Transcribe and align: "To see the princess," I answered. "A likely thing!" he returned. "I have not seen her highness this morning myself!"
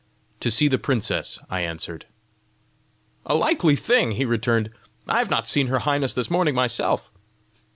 "To 0.39 0.49
see 0.49 0.67
the 0.67 0.79
princess," 0.79 1.37
I 1.47 1.61
answered. 1.61 2.07
"A 3.23 3.35
likely 3.35 3.75
thing!" 3.75 4.13
he 4.13 4.25
returned. 4.25 4.71
"I 5.07 5.19
have 5.19 5.29
not 5.29 5.47
seen 5.47 5.67
her 5.67 5.77
highness 5.77 6.15
this 6.15 6.31
morning 6.31 6.55
myself!" 6.55 7.11